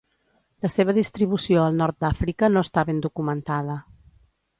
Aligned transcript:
La 0.65 0.69
seva 0.75 0.95
distribució 0.97 1.61
al 1.65 1.77
nord 1.81 1.97
d'Àfrica 2.05 2.49
no 2.55 2.63
està 2.69 2.85
ben 2.91 3.03
documentada. 3.07 3.77